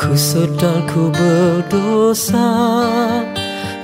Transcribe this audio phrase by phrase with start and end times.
[0.00, 2.48] Ku sedang ku berdosa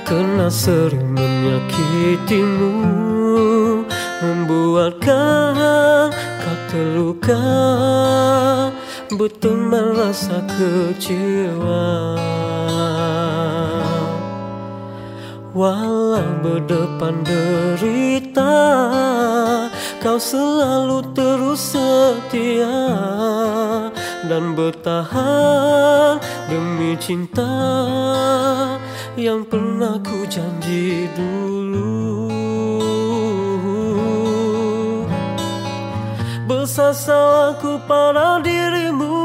[0.01, 2.73] Karena sering menyakitimu
[4.25, 6.09] Membuatkan
[6.41, 7.45] kau terluka
[9.13, 12.17] Betul merasa kecewa.
[15.53, 18.57] Walau berdepan derita
[20.01, 22.73] Kau selalu terus setia
[24.27, 26.19] Dan bertahan
[26.51, 27.47] demi cinta
[29.15, 32.27] Yang pernah ku janji dulu.
[36.43, 39.15] Bersasar aku pada dirimu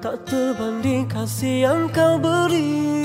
[0.00, 2.96] Tak terbanding kasih yang kau beri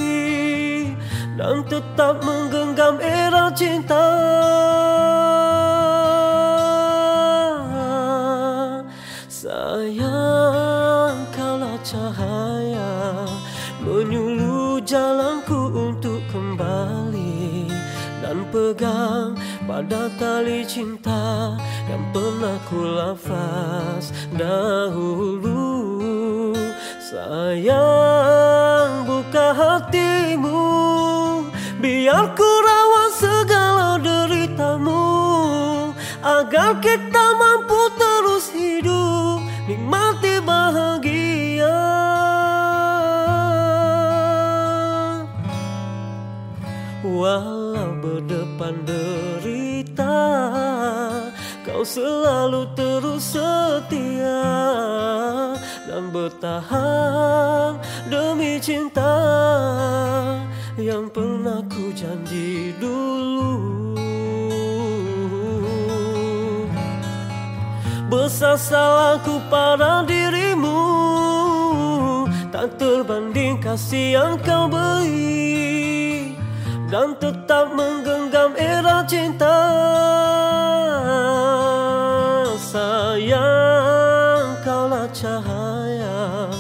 [1.42, 4.06] dan tetap menggenggam era cinta
[14.92, 17.72] jalanku untuk kembali
[18.20, 21.56] Dan pegang pada tali cinta
[21.88, 25.72] Yang pernah ku lafaz dahulu.
[27.00, 30.60] Sayang buka hatimu
[31.80, 35.08] Biar ku rawat segala deritamu
[36.20, 39.40] Agar kita mampu terus hidup
[39.72, 41.80] Nikmati bahagia
[47.02, 50.22] Walau berdepan derita
[51.66, 54.46] Kau selalu terus setia
[55.90, 59.18] Dan bertahan demi cinta
[60.82, 63.94] yang pernah ku janji dulu.
[68.12, 70.84] Besar salahku pada dirimu
[72.52, 75.91] Tak terbanding kasih yang kau beri
[76.92, 79.64] Dan tetap menggenggam era cinta
[82.60, 86.52] Sayang kaulah cahaya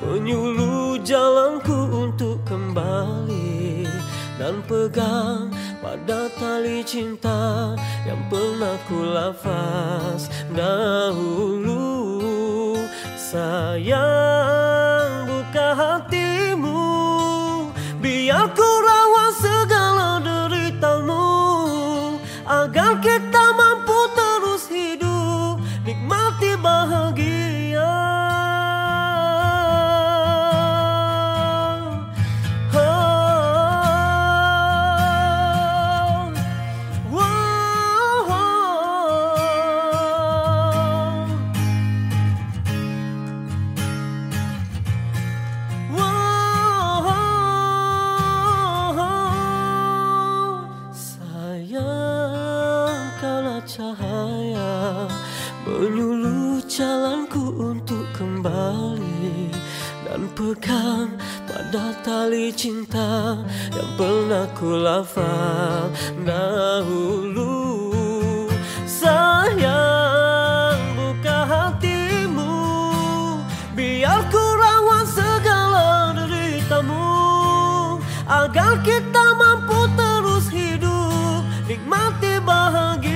[0.00, 3.84] Menyuluh jalanku untuk kembali
[4.40, 7.72] dan pegang pada tali cinta
[8.04, 11.86] yang pernah ku lafaz dahulu
[13.14, 14.53] sayang
[53.74, 55.10] cahaya
[55.66, 59.50] Menyuluh jalanku untuk kembali
[60.06, 61.10] Dan pegang
[61.42, 63.34] pada tali cinta
[63.74, 65.90] Yang pernah ku lafal
[66.22, 67.50] dahulu.
[68.86, 72.54] Sayang buka hatimu
[73.74, 77.10] Biar ku rawat segala deritamu
[78.30, 83.13] Agar kita mampu terus hidup Nikmati bahagia.